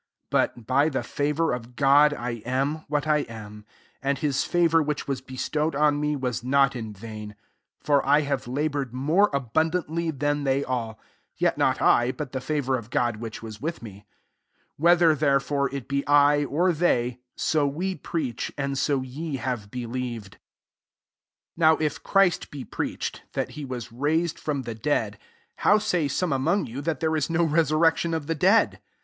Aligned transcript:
10 0.31 0.31
But 0.41 0.65
by 0.65 0.89
the 0.89 1.01
^nvour 1.01 1.55
of 1.55 1.75
God 1.75 2.11
I 2.11 2.41
am 2.43 2.85
what 2.87 3.05
I 3.05 3.19
am: 3.19 3.65
and 4.01 4.17
his 4.17 4.43
favour 4.45 4.81
which 4.81 5.05
VH19 5.05 5.25
beMtowfd 5.75 5.79
on 5.79 5.99
me, 6.01 6.15
was 6.15 6.41
i>ot 6.43 6.75
in 6.75 6.91
vain; 6.91 7.35
for 7.83 8.03
I 8.03 8.21
have 8.21 8.45
labcHired 8.45 8.93
more 8.93 9.29
abundantly 9.31 10.09
than 10.09 10.43
they 10.43 10.63
all; 10.63 10.99
jet 11.39 11.55
not 11.55 11.83
I, 11.83 12.11
but 12.11 12.31
the 12.31 12.41
favour 12.41 12.79
of 12.79 12.89
God 12.89 13.17
which 13.17 13.43
wa* 13.43 13.51
with 13.61 13.83
me.) 13.83 13.91
11 14.79 14.79
Whether* 14.79 15.13
therefore 15.15 15.69
ii 15.71 15.81
be 15.81 16.03
I, 16.07 16.45
or 16.45 16.73
they, 16.73 17.19
so 17.35 17.67
we 17.67 17.93
preach, 17.93 18.51
and 18.57 18.79
so 18.79 19.03
ye 19.03 19.35
have 19.35 19.69
believed* 19.69 20.33
15 20.33 20.39
Now 21.57 21.77
if 21.77 22.01
Christ 22.01 22.49
be 22.49 22.63
preach 22.65 23.11
ed, 23.17 23.21
that 23.33 23.49
he 23.51 23.65
was 23.65 23.91
raised 23.91 24.39
from 24.39 24.63
ther 24.63 24.73
dead, 24.73 25.19
how 25.57 25.77
saj 25.77 26.09
some 26.11 26.33
among 26.33 26.65
you 26.65 26.81
that 26.81 27.01
there 27.01 27.15
is 27.15 27.29
no 27.29 27.43
resurrection 27.43 28.15
of 28.15 28.25
the 28.25 28.33
dead? 28.33 28.79